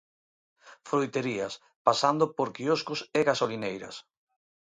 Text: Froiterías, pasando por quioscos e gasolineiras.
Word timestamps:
Froiterías, 0.87 1.53
pasando 1.87 2.25
por 2.37 2.47
quioscos 2.55 2.99
e 3.19 3.21
gasolineiras. 3.29 3.95